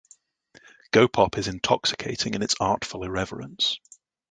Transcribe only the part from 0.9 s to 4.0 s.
Pop is intoxicating in its artful irreverence.